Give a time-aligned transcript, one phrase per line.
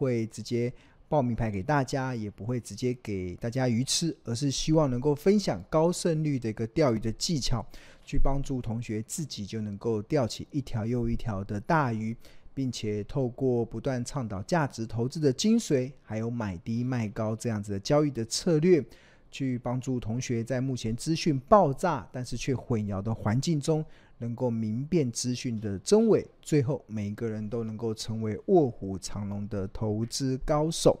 [0.00, 0.72] 会直接
[1.08, 7.64] 报名牌给大家，也不会直接给大家鱼吃，而是希望能够分享高胜率的一个钓鱼的技巧，
[8.02, 12.16] 去帮助同学自己就能够钓起一条又一条的大鱼，
[12.54, 18.82] 并且透过不断倡导价值投资的精髓，还有买低卖高这样子的交易的策略，
[19.30, 23.84] 去帮助同学在目前资讯爆炸但是却混淆的环境中，
[24.20, 30.98] 能够明辨资讯的真伪，最后每一个人都能够成为卧虎藏龙的投资高手。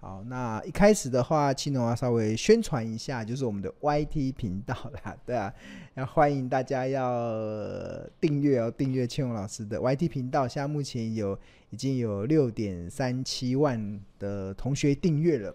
[0.00, 5.52] 好，那一开始的话，青龙要稍微宣传一下，就是我们的 YT 频道啦，对啊，
[5.94, 10.48] 要欢迎大家要订阅哦，订阅青龙老师的 YT 频道。
[10.48, 15.54] 现在目前有已经有六点三七万的同学订阅了，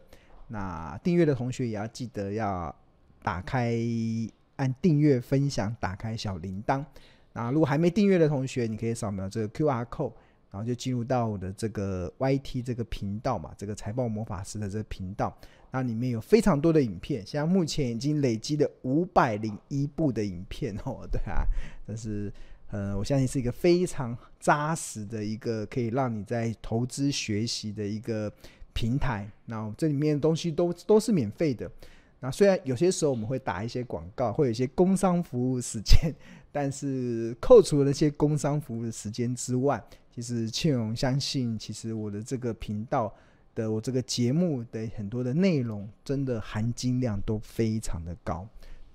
[0.50, 2.76] 那订阅的同学也要记得要
[3.24, 3.74] 打开。
[4.56, 6.84] 按订阅、分享、打开小铃铛。
[7.34, 10.14] 那如果还没订阅的同学，你可以扫描这个 QR code，
[10.52, 15.38] 然后就进入到我的这个 YT 这个频道嘛，这个财报魔法师的这个频道。
[15.72, 21.06] 那里面有非常多的影片，现在目前已经累积了五百零一部的影片哦。
[21.12, 21.44] 对啊，
[21.86, 22.32] 但是
[22.72, 28.32] 呃，我相信是一个非常扎实的一个可以让你在投资学习的一个
[28.72, 29.30] 平台。
[29.48, 31.70] 那这里面的东西都都是免费的。
[32.26, 36.12] 那虽然有些时候我们会打一些广告，会有一些工商服务时间，
[36.52, 39.80] 但是扣除了那些工商服务的时间之外，
[40.12, 43.14] 其实庆荣相信，其实我的这个频道
[43.54, 48.48] 的我这个节目的很多的内容，真的含金量都非常的高，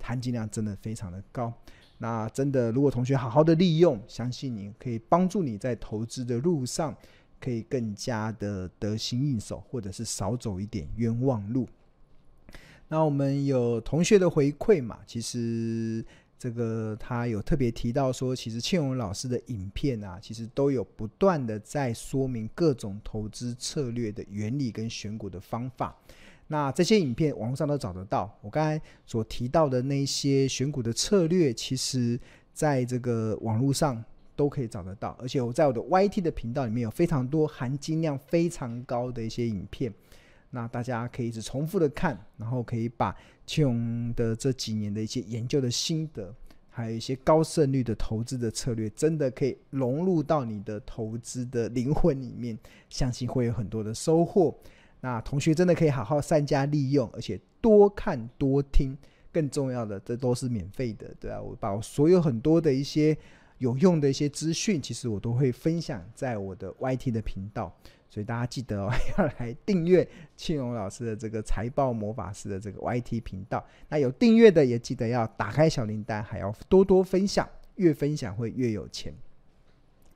[0.02, 1.54] 含金量真的非常的高。
[1.98, 6.92] 那真的，如果同学好好的利用，相信你可以帮助你在投资的路上，
[7.40, 11.68] 可以更加的得心应手，或者是少走一点冤枉路。
[12.92, 14.98] 那我们有同学的回馈嘛？
[15.06, 16.04] 其实
[16.36, 25.96] 这个他有特别提到说，其实庆荣老师的影片啊，其实都有不断的在说明各种投资策略的原理跟选股的方法。
[26.48, 28.36] 那这些影片网络上都找得到。
[28.40, 32.18] 我刚才所提到的那些选股的策略，其实
[32.52, 35.16] 在这个网络上都可以找得到。
[35.20, 39.94] 而且我在我的 YT 的频道里面有非常多含金量非常高的一些影片。
[40.50, 43.16] 那大家可以一直重复的看，然后可以把
[43.46, 46.34] 庆荣的这几年的一些研究的心得，
[46.68, 54.56] 还有一些高胜率的投资的策略，真的可以融入到你的投资的灵魂里面，相信会有很多的收获。
[55.00, 58.96] 那同学真的可以好好善加利用，而且多看多听，
[59.32, 63.16] 更重要的，这都是免费的，对啊，我把我所有很多的一些
[63.60, 67.74] 有用的一些资讯，其实我都会分享在我的 YT 的频道。
[68.08, 70.06] 所以大家记得哦， 要来订阅
[70.36, 73.64] 庆荣老师的这个财报魔法师的这个 YT 频道。
[73.88, 79.14] 那有订阅的也记得要打开小铃铛，还要多多分享，越分享会越有钱。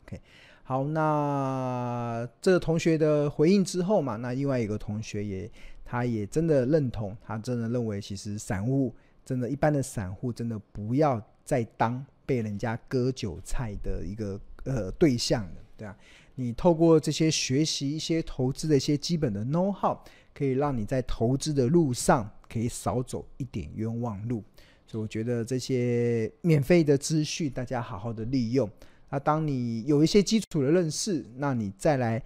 [0.05, 0.21] OK，
[0.65, 5.49] 好，那这个同学的回应之后嘛，那另外一个同学也，
[5.85, 8.93] 他也真的认同，他真的认为，其实散户
[9.25, 15.97] 真的，一般的散户真的不要再当被人家割韭菜的一个呃对象了，对啊。
[16.37, 19.97] 你透过这些学习一些投资的一些基本的 know how，
[20.35, 24.43] 可以让你在投资的路上可以少走一点冤枉路。
[24.87, 28.69] 所以我觉得这些免费的资讯，大家好好的利用。
[29.11, 32.21] 那当你有一些基础的认识，那你再来，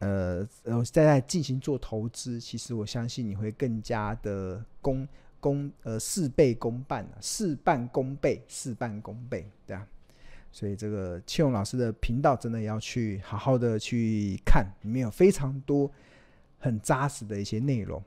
[0.00, 5.08] 呃呃，再来进行做投资，其实我相信你会更加的功
[5.44, 9.86] 功呃事倍功半，事半功倍，事半功倍，对啊。
[10.50, 15.90] 所以这个庆荣老师的频道真的要去好好的去看，里面有非常多
[16.58, 18.02] 很扎实的一些内容。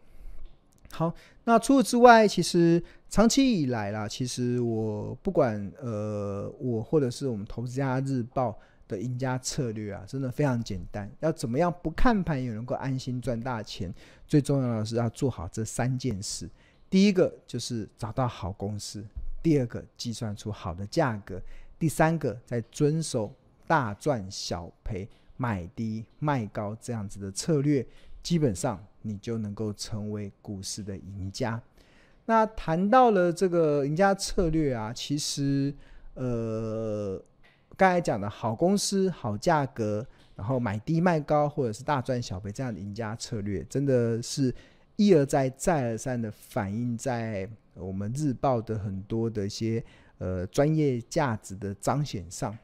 [0.89, 13.93] 好，那除此之外，其实长期以来啦，其实我不管呃我或者是我们投资家日报的赢家策略啊，真的非常简单，要怎么样不看盘也能够安心赚大钱？
[14.25, 16.49] 最重要的是要做好这三件事。
[16.89, 19.03] 第一个就是找到好公司，
[19.43, 21.41] 第二个计算出好的价格。
[21.77, 23.31] 第三个，在遵守
[23.67, 27.85] 大赚小赔、买低卖高这样子的策略，
[28.23, 31.61] 基本上你就能够成为股市的赢家。
[32.25, 35.73] 那谈到了这个赢家策略啊，其实
[36.15, 37.21] 呃，
[37.77, 40.05] 刚才讲的好公司、好价格，
[40.35, 44.53] 然后买低卖高，或者是大赚小赔这样的赢家策略，真的是
[44.97, 49.81] 一而再、再而三的反映在我们日报的很多的一些。
[50.19, 52.57] 呃，专业价值的彰显上，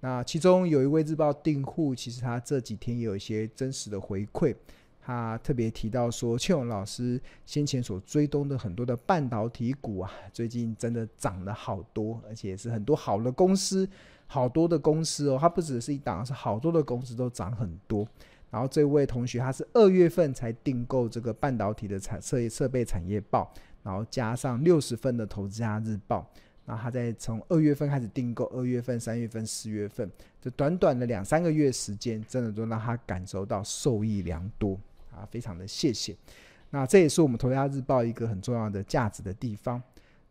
[0.00, 4.56] 那其中有一位日报订户，其实他这几天也有一些真实的回馈，
[5.02, 13.86] 他特别提到说，庆勇老师先前所追踪的很多的半导体股啊，最近真的涨了好多，而且是很多好的公司，
[14.26, 18.08] 好多的公司哦，它不只是一档，是好多的公司都涨很多。
[18.50, 23.52] 然后这位同学他是二月份才订购这个半导体的产设设备产业报，
[23.82, 26.28] 然后加上六十份的投资家日报。
[26.64, 30.10] 然后他在从二月份开始订购，二月份、三月份、四月份，
[30.42, 34.76] 这短短的两三个月时间，真的都让他感受到受益良多
[35.14, 35.24] 啊！
[35.30, 36.16] 非常的谢谢。
[36.70, 39.80] 那这也是我们投资家日报一个很重要的价值的地方。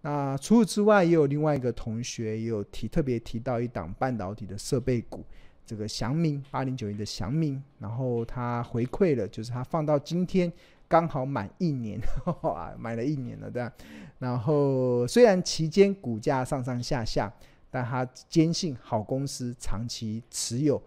[0.02, 5.24] 那除此之外，也有另外一个同学也有提特别提到一档半导体的设备股，
[5.66, 10.52] 这个祥明八零九一的祥明，然后他回馈了，就是他放到今天。
[10.88, 12.00] 刚好满一年，
[12.44, 13.74] 哇，买了一年了，对吧？
[14.20, 17.34] 然后虽然期间股价上上下下，
[17.72, 20.80] 但他坚信好公司长期持有，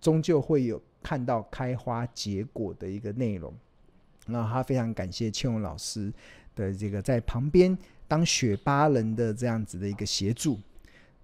[0.00, 3.52] 终究会有看到开花结果的一个内容。
[4.26, 6.10] 那他非常感谢庆荣老师
[6.56, 7.76] 的这个在旁边
[8.08, 10.58] 当雪巴人的这样子的一个协助。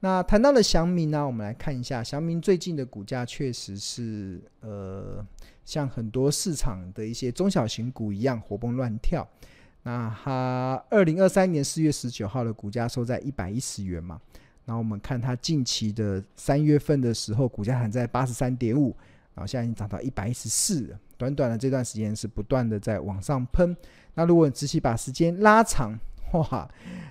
[0.05, 5.25] 那谈到了祥明呢，我们来看一下祥明最近的股价确实是呃。
[5.65, 9.27] 像很多市场的一些中小型股一样活蹦乱跳。
[9.85, 14.21] 那它二零二三年四月十九号的股价收在一百一十元嘛。
[14.67, 18.95] 然后我们看它近期的三月份的时候，股价还在八十三点五，
[19.35, 20.95] 然后现在已经涨到一百一十四。
[21.17, 23.75] 短短的这段时间是不断的在往上喷。
[24.13, 25.99] 那如果你仔细把时间拉长，
[26.35, 26.71] 哇，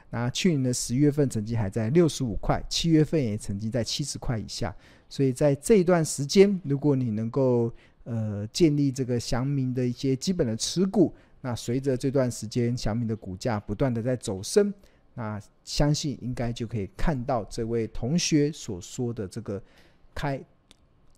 [0.09, 4.73] 那去年的十月份曾经还在六十五块，七月份也曾经在七十块以下。
[5.09, 7.71] 所以在这一段时间，如果你能够
[8.03, 11.13] 呃，建立这个祥明的一些基本的持股。
[11.45, 14.73] 那随着这段时间祥明的股价不断的在走升，
[15.13, 19.61] 那相信应该就可以看到这位同学所说的这个
[20.15, 20.41] 开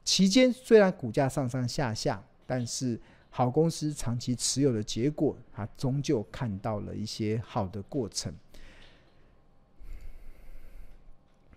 [0.03, 2.99] 期间，虽然股价上上下下，但是
[3.37, 8.33] 好公司长期持有的结果，他终究看到了一些好的过程。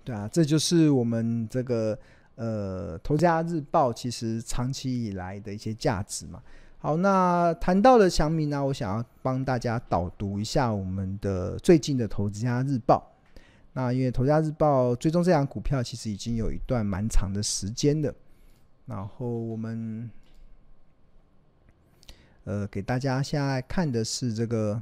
[0.03, 1.97] 对啊，这就是我们这个。
[2.41, 6.41] 呃，投资家日报其实长期以来的一些价值嘛。
[6.79, 13.11] 好，那谈到了祥明呢，我想要帮大家导读一下我们的最近的投资家日报。
[13.73, 18.15] 那因为投资家日报追踪这档股票，其实已经有一段蛮长的时间了。
[18.87, 20.09] 然后我们
[22.49, 24.81] 呃，给大家现在看的是这个。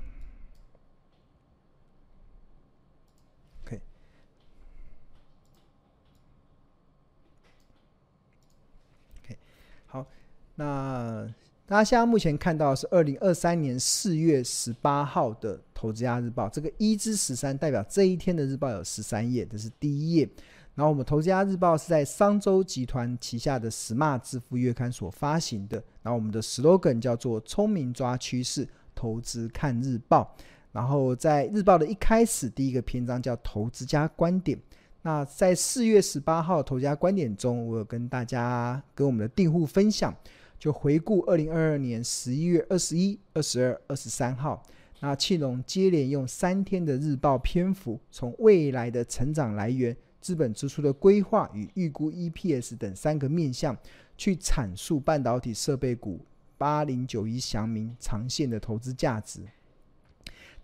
[9.89, 10.07] 好
[10.55, 11.29] 那
[11.67, 20.29] 大家现在目前看到的是二零二三年四月十八号的《投资家日报》，这个一至十三代表这一天的日报有十三页，这是第一页。
[20.77, 25.83] 然后我们《投资家日报》是在商周集团旗下的 Smart 致富月刊所发行的。
[26.03, 30.37] 然后我们的 slogan 叫做“聪明抓趋势，投资看日报”。
[30.73, 34.57] 然后在日报的一开始，第一个篇章叫“投资家观点”。
[35.01, 40.15] 那在四月十八号《投资家观点》中，我有跟大家跟我们的订户分享。
[40.59, 44.63] 就回顾二零二二年十一月二十一、二十二、二十三号，
[45.01, 49.95] 那庆隆接连用三天的日报篇幅，从未来的成长来源、
[50.27, 53.79] 资本支出的规划与预估 EPS 等三个面向，
[54.19, 56.19] 去阐述半导体设备股
[56.59, 59.43] 八零九一祥明长线的投资价值。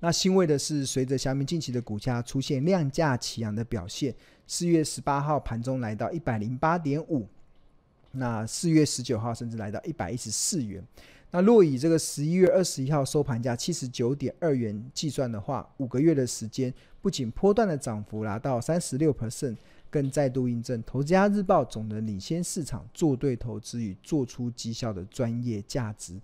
[0.00, 4.12] 那欣慰的是，随着祥明近期的股价出现量价齐扬的表现，
[4.48, 7.28] 四月十八号盘中来到一百零八点五。
[8.10, 10.84] 那四月十九号甚至来到一百一十四元。
[11.30, 19.56] 那若以这个十一月二十一号收盘价七十九点二元计算的话，五个月的时间，不仅波段的涨幅达到三十六 percent，
[19.90, 26.18] 更再度印证《投资家日报》总能领先市场，做对投资与做出绩效的专业价值。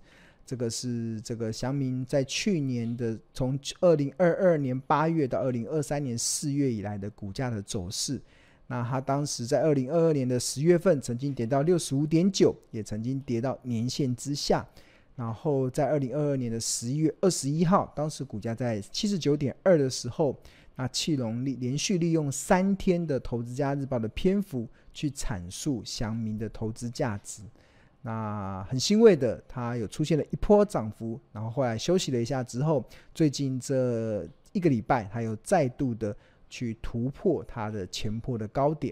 [0.45, 8.19] 这个是这个祥明在去年的从二零二二年八月到二零二三年四月以来的股价的走势。
[8.65, 14.65] 那他当时在二零二二年的十月份曾经跌到六十五点九，也曾经跌到年线之下。
[15.15, 20.33] 然后在二零二二年的十一月二十一号，当时股价在七十九点二的时候，
[20.79, 27.43] 那气龙利连续利用三天的《投资家日报》的篇幅去阐述祥明的投资价值。
[28.01, 32.81] 那很欣慰的，它有出现了一波涨幅，然后后来休息了一下之后，
[33.13, 36.15] 最近这一个礼拜，它又再度的。
[36.51, 38.91] 去突破它的前破的高点。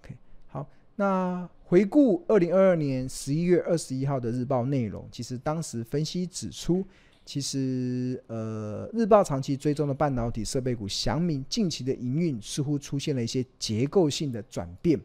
[0.00, 6.86] OK，好，那回顾二零二二年十一月二十一号的日报内容，其实当时分析指出，
[7.24, 15.00] 其实呃，日报长期追踪的半导体设备股祥明近期的营运似乎出现了一些结构性的转变，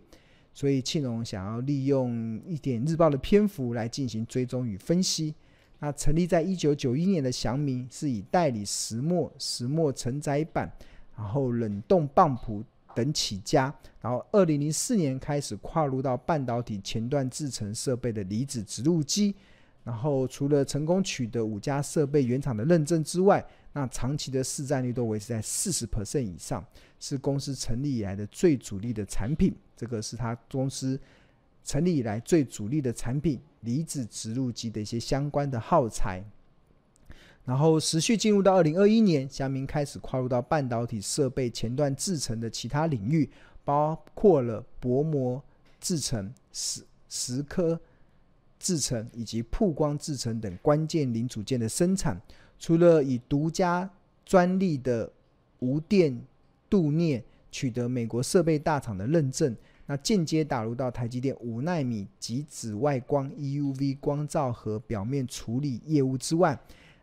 [0.53, 5.33] 所以庆隆想要利用一点日报的篇幅来进行追踪与分析。
[5.79, 10.71] 那成立在一九九一年的祥明是以代理石墨、石墨承载板。
[11.19, 19.33] 然后冷冻棒谱等起家，然后二零零四年开始跨入到半导体前段制程设备的离子植入机，
[19.87, 23.41] 然后除了成功取得五家设备原厂的认证之外，
[23.71, 26.61] 那长期的市占率都维持在四十 percent 以上，
[26.99, 29.55] 是公司成立以来的最主力的产品。
[29.77, 30.99] 这个是他公司
[31.63, 36.21] 成立以来最主力的产品——离子植入机的一些相关的耗材。
[37.45, 43.29] 然后持续进入到二零二一年，祥明开始跨入到半导体设备前段制程的其他领域，
[43.63, 45.41] 包括了薄膜
[45.79, 47.79] 制程、蚀蚀刻
[48.59, 52.21] 制程以及曝光制程等关键零组件的生产。
[52.59, 53.89] 除了以独家
[54.25, 55.11] 专利的
[55.59, 56.19] 无电
[56.69, 66.59] 镀镍取得美国设备大厂的认证，那间接打入到台积电五纳米及紫外光 EUV 光照和表面处理业务之外。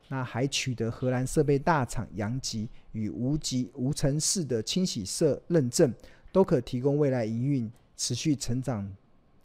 [0.08, 5.92] 那还取得荷兰设备大厂阳极与无极无尘室的清洗色认证，
[6.30, 8.86] 都可提供未来营运持续成长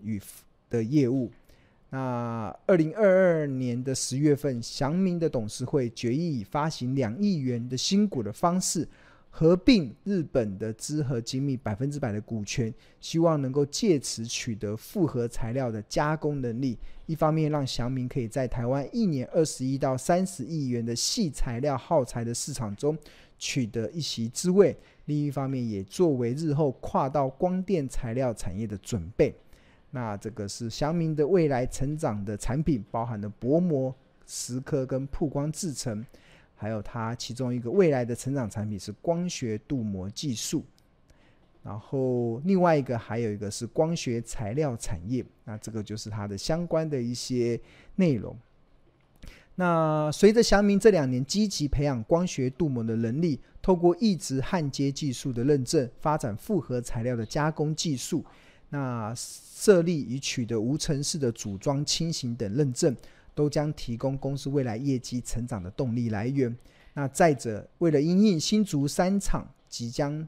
[0.03, 0.21] 与
[0.69, 1.31] 的业务。
[1.89, 8.87] 那二零二二年的十月份，祥明的董事会决议以发行两亿元的新股的方式。
[9.31, 16.75] 合并日本的资和精密百分之百的股权，希望能够借此取得复合材料的加工能力。
[17.05, 22.97] 一方面让祥明可以在台湾一年二十亿到三十亿元的细材料耗材的市场中
[23.37, 24.73] 取得一席之位；
[25.05, 29.33] 另一方面也作为日后跨到光电材料产业的准备。
[29.91, 33.93] 那这个是祥明的未来成长的产品，包含了薄膜、
[34.27, 36.05] 蚀刻跟曝光制程。
[36.61, 40.65] 还有它其中一个未来的成长产品是光学镀膜技术，
[41.63, 47.57] 然后另外一个还有一个是光学材料产业，那这个就是它的相关的一些
[47.95, 48.37] 内容。
[49.55, 58.25] 那随着祥明这两年积极培养光学镀膜的能力，透过异质焊接技术的认证，发展复合材料的加工技术，
[58.69, 62.95] 那设立与取得无尘室的组装、轻型等认证。
[63.35, 66.53] 都将提供公司未来业绩成长的动力来源。
[66.93, 70.27] 那再者，为了因应新竹三厂即将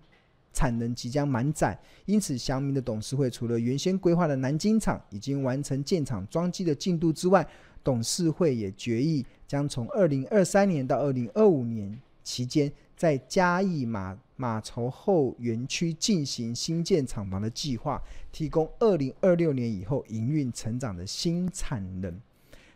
[0.54, 7.46] 产能即将满载，因此祥明的董事会除了原先规划的南京厂已经完成建厂装机的进度之外，
[7.84, 18.02] 董事会也决议将从二零二三年到二零二五年期间，在嘉义马马稠后园区进行新建厂房的计划，
[18.32, 22.20] 提供二零二六年以后营运成长的新产能。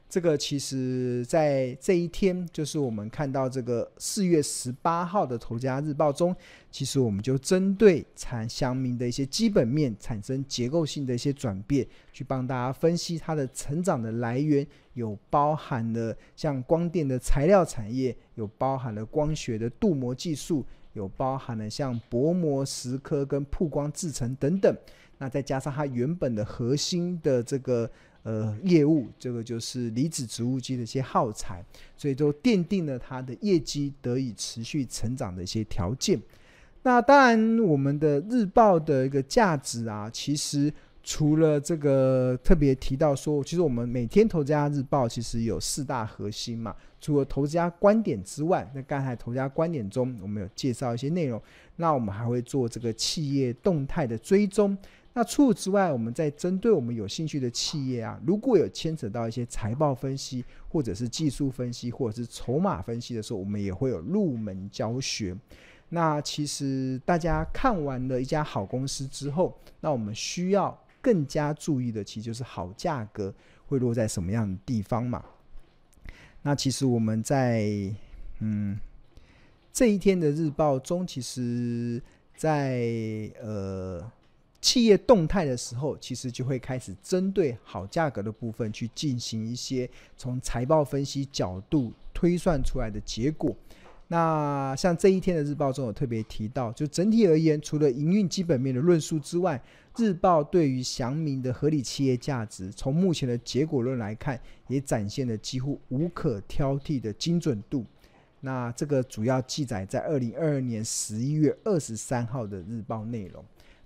[0.08, 6.34] 这个其实，在这一天，就是我们看到这个四月十八号的《头家日报》中，
[6.72, 24.74] 其实我们就针对产祥明的一些基本面产生结构性的一些转变，去帮大家分析它的成长的来源，有包含了像光电的材料产业，有包含了光学的镀膜技术，有包含了像薄膜蚀刻跟曝光制程等等。
[25.18, 27.90] 那再加上它原本的核心的这个。
[28.26, 31.64] 呃，业务这个就是离子植物机的一些耗材，
[31.96, 36.20] 所以都奠定了它的业绩得以持续成长的一些条件。
[36.82, 51.40] 那当然，我们的日报的一个价值啊，其实除了这个特别提到说，其实我们每天投资家日报其实有四大核心嘛，除了投资家观点之外，那刚才投资家观点中我们有介绍一些内容，
[51.76, 54.76] 那我们还会做这个企业动态的追踪。
[55.18, 65.34] 那除此之外，我们在针对我们有兴趣的企业啊，如果有牵扯到一些财报分析，或者是技术分析，或者是筹码分析的时候，我们也会有入门教学。
[65.88, 73.34] 那其实大家看完了一家好公司之后，那我们需要更加注意的，其实就是好价格
[73.68, 75.24] 会落在什么样的地方嘛。
[76.42, 77.90] 那其实我们在
[78.40, 78.78] 嗯
[79.72, 82.04] 这一天的日报中，其实
[82.36, 82.82] 在
[83.42, 84.12] 呃。
[84.66, 93.56] 企业动态的时候，其实就会开始针对好价格的部分去进行一些从财报分析角度推算出来的结果。
[94.08, 99.62] 那像这一天的日报中有特别提到，就整体而言，除了营运基本面的论述之外，
[99.98, 107.86] 日报对于祥明的合理企业价值，从目前的结果论来看，也展现了几乎无可挑剔的精准度。
[108.42, 113.46] 那这个主要记载在二零二二年十一月二十三号的日报内容。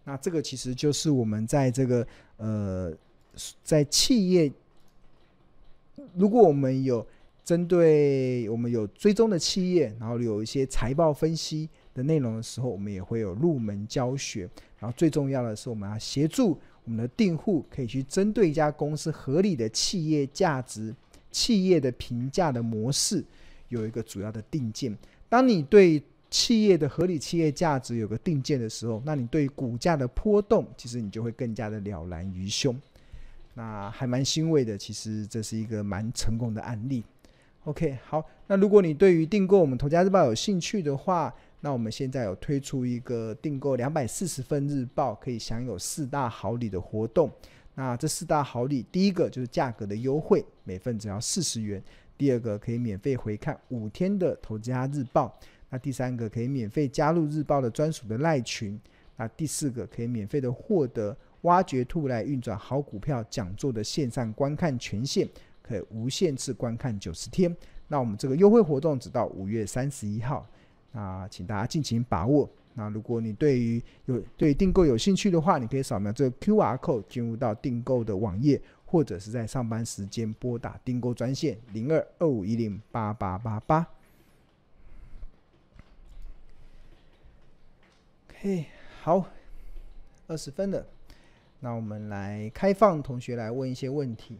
[0.09, 2.91] 那这个其实就是我们在这个呃，
[3.63, 4.51] 在企业，
[6.15, 7.05] 如果我们有
[7.43, 14.49] 针对我们有追踪的企业，然后有一些财报分析的内容的时候，我们也会有入门教学。
[14.79, 20.91] 然后最重要的是，我们要协助我们的订户可以去针对一家公司合理的企业价值、
[21.29, 23.23] 企业的评价的模式，
[23.67, 24.97] 有一个主要的定见。
[25.29, 32.79] 当你对企业的合理企业价值有个定见的时候，那你对股价的波动，其实你就会更加的了然于胸。
[33.55, 37.03] 那还蛮欣慰的，其实这是一个蛮成功的案例。
[37.65, 47.29] OK，好，那如果你对于订购我们头家日报有兴趣的话，那我们现在有推出一个订购两百四十份日报可以享有四大好礼的活动。
[47.75, 51.81] 那这四大好礼，第一个就是价格的优惠，每份只要四十元；
[52.17, 55.29] 第二个可以免费回看五天的头家日报；
[55.69, 58.77] 那第三个可以免费加入日报的专属的赖群；
[59.15, 65.27] 那第四个可以免费的获得挖掘兔来运转好股票讲座的线上观看权限，
[65.61, 67.55] 可以无限次观看九十天。
[67.87, 70.45] 那我们这个优惠活动直到五月三十一号。
[70.91, 72.49] 那请大家尽情把握。
[72.73, 83.85] 那如果你对于有对订购有兴趣的话，你可以扫描这个 QR code 进入到订购的网页，或者是在上班时间拨打订购专线零二二五一零八八八八。
[88.41, 88.65] 嘿
[89.01, 89.25] 好，
[90.27, 90.85] 二十分了，
[91.59, 94.39] 那我们来开放同学来问一些问题。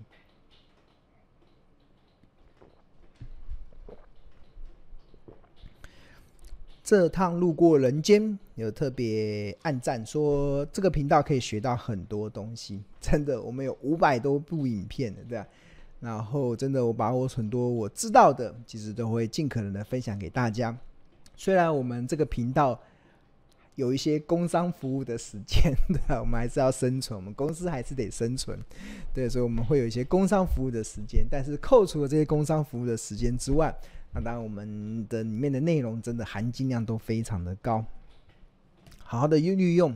[6.82, 15.46] 这趟路过人间，有特别暗赞说这个频道可以学到很多东西，真的，我们有五百多部影片的，对吧？
[16.00, 20.78] 然后真的，我把我很多我知道的，其实都会尽可能的分享给大家。
[21.36, 22.80] 虽然我们这个频道
[23.80, 26.20] 有一些工商服务的时间， 对？
[26.20, 28.60] 我们还是要生存，我们公司还是得生存，
[29.14, 31.26] 对，所以我们会有一些工商服务的时间。
[31.32, 33.74] 但是扣除了这些工商服务的时间之外，
[34.14, 37.86] 那当然，我们的里面的内容真的含金量都非常的高，
[38.98, 39.96] 好好的运用。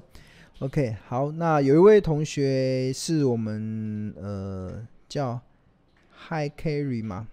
[0.59, 5.41] OK，好，那有一位同学是我们呃叫
[6.29, 7.27] Hi Carry 吗？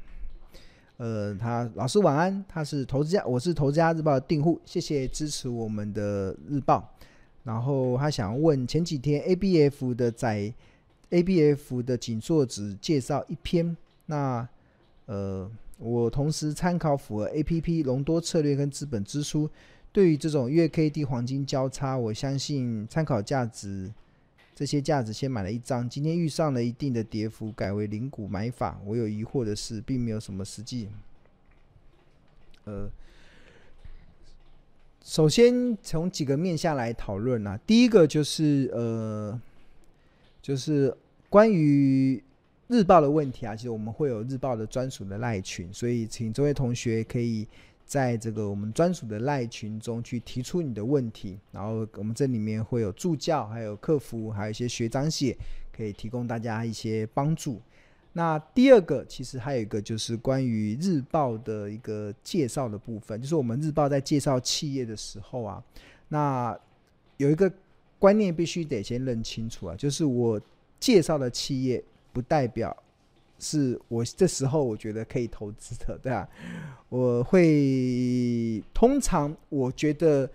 [1.01, 6.87] 呃，他老师晚安，他是投资家，我是投资家日报的订户，谢谢支持我们的日报。
[7.43, 10.53] 然后他想问前几天 ABF 的在
[11.09, 14.47] ABF 的紧缩值介绍一篇，那
[15.07, 15.51] 呃。
[15.83, 19.49] 我同时参考符合 APP 隆多策略跟资本支出，
[19.91, 23.91] 对于这种月 K D 黄金交叉，我相信参考价值
[24.61, 28.79] 这些价值先买了一张，今天遇上了一定的跌幅，改为零股买法。
[28.85, 30.87] 我有疑惑的是，并没有什么实际。
[32.65, 32.87] 呃，
[35.03, 39.41] 首先从几个面向来讨论啊，第一个就是呃，
[40.43, 40.95] 就是
[41.31, 42.23] 关于。
[42.69, 47.45] 日报的问题啊，其实我们会有日报的专属的赖群，所以请这位同学可以
[47.91, 55.37] 在这个我们专属的赖群中去提出你的问题，然后我们这里面会有助教，还有客服，还有一些学长姐
[55.77, 57.61] 可以提供大家一些帮助。
[58.13, 65.61] 那第二个，其实还有一个就是关于日报的一个介绍的部分，就是我们日报在介绍企业的时候啊，
[66.07, 66.57] 那
[67.17, 67.53] 有一个
[67.99, 70.41] 观念必须得先认清楚啊，就是我
[70.79, 71.83] 介绍的企业。
[72.13, 72.77] 不代表
[73.41, 76.29] 是我这时候我觉得可以投资的，对吧？
[76.89, 80.31] 我会通常我觉得，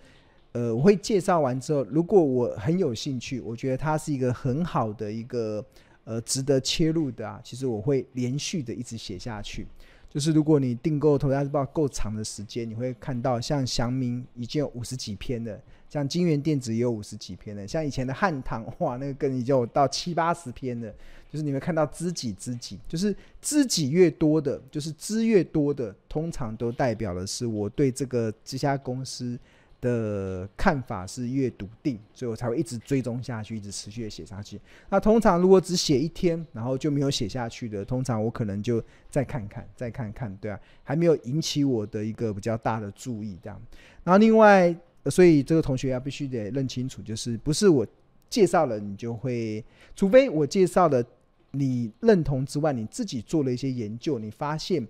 [0.52, 5.64] 呃，我会介绍完之后，如果我很有兴趣，我觉得它是一个很好的一个
[6.04, 9.66] 呃值得切入的啊，其实我会连续的一直写下去。
[10.08, 20.92] 就是如果你订购《投家日报》够长的时间，你会看到像祥明已经有五十几篇了，像金源电子也有五十几篇的，像以前的汉唐哇，那个更已经有到七八十篇了。
[21.28, 29.36] 就是你会看到知己知己，就是知己越多的，就是知越多的，通常都代表的是我对这个这家公司
[29.80, 34.58] 的看法是越笃定，所以我才会一直追踪下去，一直持续的写下去。
[34.88, 43.60] 那通常如果只写一天，然后就没有写下去的，通常我可能就再看看，再看看，对啊，还没有引起我的一个比较大的注意，这样。
[44.04, 44.74] 然后另外，
[45.10, 47.86] 所以这个同学要必须得认清楚，就是不是我
[48.28, 49.64] 介绍了你就会，
[49.94, 51.04] 除非我介绍了。
[51.52, 54.86] 你认同之外，你自己做了一些研究，你发现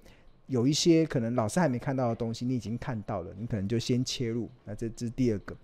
[0.49, 4.49] 有一些可能老师还没看到的东西，你已经看到了，你可能就先切入。
[4.65, 5.55] 那这这是第二个。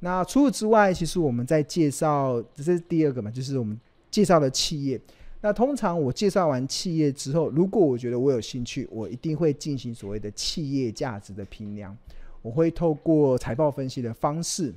[0.00, 3.78] 那除此之外，其实我们在介绍，这是第二个嘛，就是我们
[4.10, 5.00] 介绍的企业。
[5.40, 11.96] 那通常我介绍完企业之后，如果我觉得我有兴趣，我一定会进行所谓的企业价值的评量。
[12.42, 14.74] 我会透过财报分析的方式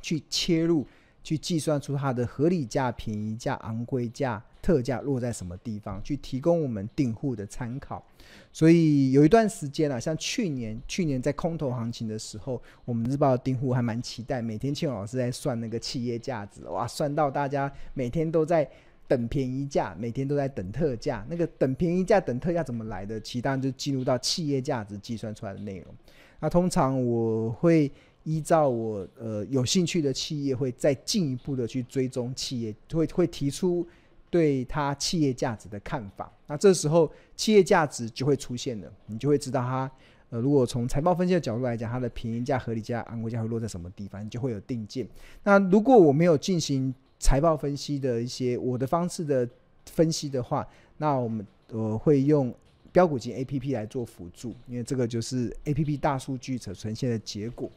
[0.00, 0.86] 去切入，
[1.22, 4.42] 去计算出它的合理价、便宜价、昂贵价。
[4.62, 8.04] 特价落在什么地方，去提供我们订户的参考。
[8.52, 18.68] 所以有一段时间啊，像去年，去年在空头行情的时候，我们日报订户还蛮期待，每天庆老师在算那个企业价值，哇，算到大家每天都在
[19.06, 21.24] 等便宜价，每天都在等特价。
[21.30, 23.20] 那个等便宜价、等特价怎么来的？
[23.20, 25.94] 其当然就进入到企业价值计算出来的内容。
[26.40, 27.90] 那通常我会
[28.24, 33.86] 依照我呃有兴趣的企业，会再进一步的去追踪企业，会会提出
[34.28, 36.32] 对它企业价值的看法。
[36.46, 39.90] 那这时候企业价值就会出现了，你就会知道它
[40.30, 45.08] 呃，如果从财报分析的角度来讲，它的平均价、合理价、昂贵价会落在什么地方，你就会有定见。
[45.44, 49.48] 那如果我没有进行财报分析的一些我的方式的
[49.86, 50.66] 分析的话，
[50.98, 52.52] 那我们我会用
[52.96, 57.70] 标股金 A P P 来做辅助，因为这个就是 A P P 大数据所呈现的结果。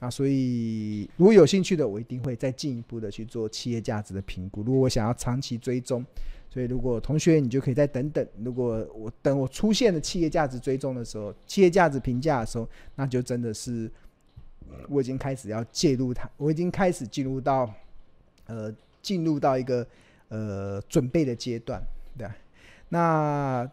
[0.00, 4.64] 那所以如果有兴趣的，我一定会再进一步的去做企业价值的评估。
[4.64, 6.04] 如果我想要长期追踪，
[6.50, 8.26] 所以如果同学你就可以再等等。
[8.42, 13.88] 如果我等我出现的企业价值追踪的时候，企业价值评价的时候，那就真的是
[14.88, 17.72] 我已经开始要介入它，我已经开始进入到。
[18.46, 19.86] 呃，进入到一个
[20.28, 21.80] 呃准备的阶段，
[22.18, 22.28] 对。
[22.88, 23.70] 那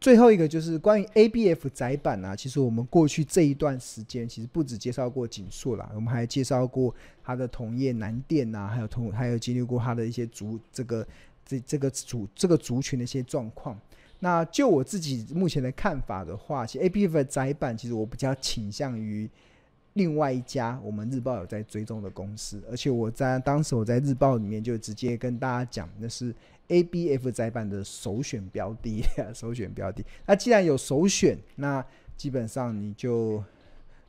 [0.00, 11.06] 最后一个就是关于 ABF 窄板啊，其实我们过去这一段时间，其实不止介绍过景硕啦，我们还介绍过它的同业南电啊，还有同还有经历过它的一些族这个
[11.44, 13.78] 这这个族这个族群的一些状况。
[14.20, 19.28] 那就我自己目前的看法的话，其实 ABF 的窄板，其实我比较倾向于。
[19.96, 26.34] 另外一家我们日报有在追踪的公司，而且我在当时我在日报里面就直接跟大家讲，那是
[26.68, 29.02] ABF 载版的首选标的，
[29.34, 30.04] 首选标的。
[30.26, 31.82] 那既然有首选，那
[32.14, 33.42] 基本上你就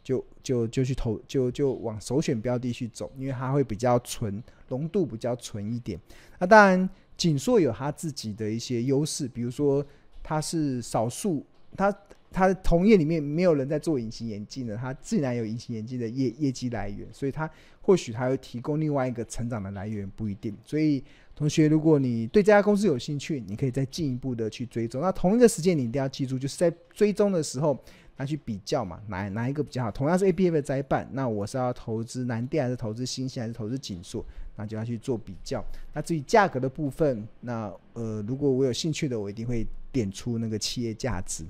[0.04, 5.97] 就就就去投，就就往首选标的去走，因为它会比较纯，浓度比较纯一点。
[6.38, 9.86] 那当然，景硕有它自己的一些优势，比如说
[10.21, 11.45] 它是少数，
[11.78, 11.97] 它。
[12.31, 17.49] 它的同业里面没有人在做隐形眼镜的，它自然有隐形眼镜的业业绩来源，所以它
[17.81, 20.55] 或许还会提供另外一个成长的来源，不一定。
[20.63, 21.03] 所以
[21.35, 25.01] 同学，如果你对这家公司有兴趣，你可以再进一步的去追踪。
[25.01, 27.77] 那同一个时间，你一定要记住，就是在追踪的时候，
[28.17, 29.91] 拿去比较嘛，哪哪一个比较好？
[29.91, 34.25] 同样是 ABF 的载板，那我是要投资南电还是投资新兴还是投资景硕？
[34.55, 35.63] 那就要去做比较。
[35.93, 41.45] 那至于价格的部分，那呃，如果我有兴趣的，我一定会点出那个企业价值。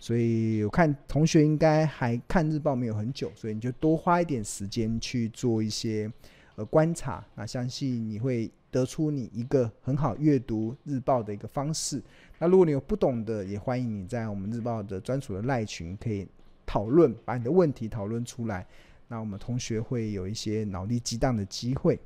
[0.00, 6.10] 所以我看同学应该还看日报没有很久，所以你就多花一点时间去做一些
[6.56, 12.02] 呃观察，那相信你会得出你一个很好阅读日报的一个方式。
[12.38, 16.26] 那如果你有不懂的，也欢迎你在我们日报的专属的赖群可以
[16.64, 18.66] 讨论，把你的问题讨论出来。
[19.06, 22.00] 那我们同学会有一些脑力激荡的机会。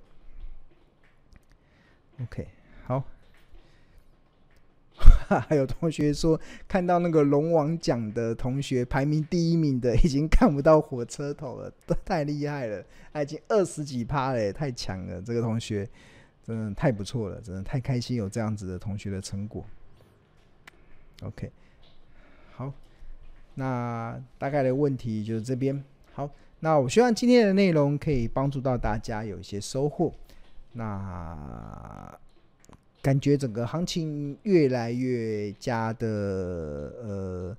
[2.23, 2.47] OK，
[5.29, 11.73] 还有同学说，看到那个龙王奖的同学排名第一名的，已经看不到火车头了，
[12.05, 15.23] 太厉害了，他已经二十几趴了，太强了。
[15.23, 15.89] 这个同学
[16.43, 19.65] 真的太不错了，真的太开心有这样子的同学的成果。
[21.23, 21.51] OK，
[22.53, 22.73] 好，
[23.55, 25.83] 那大概的问题就是这边。
[26.13, 30.13] 好，那我希望今天的内容可以帮助到大家有一些收获。
[30.73, 32.19] 那。
[33.05, 36.09] 感觉整个行情越来越加的
[37.03, 37.57] 呃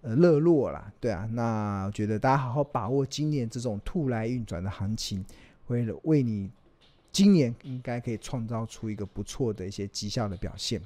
[0.00, 5.22] 呃热络了，对啊，那我觉得大家好好把握今年这种突来运转的行情，
[5.66, 6.50] 为了为你
[7.12, 10.80] 今年应该可以创造出一个不错的一些绩效的表现。